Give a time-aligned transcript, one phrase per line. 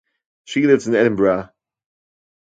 [0.45, 1.51] She lives in Edinburgh.